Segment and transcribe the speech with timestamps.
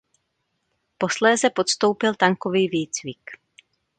[0.97, 3.31] Posléze podstoupil tankový výcvik.